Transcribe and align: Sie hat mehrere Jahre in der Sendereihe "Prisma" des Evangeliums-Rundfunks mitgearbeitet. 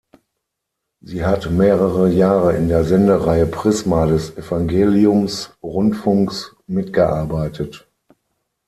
Sie 1.01 1.23
hat 1.25 1.51
mehrere 1.51 2.09
Jahre 2.09 2.55
in 2.57 2.69
der 2.69 2.83
Sendereihe 2.85 3.45
"Prisma" 3.45 4.07
des 4.07 4.35
Evangeliums-Rundfunks 4.35 6.55
mitgearbeitet. 6.65 7.87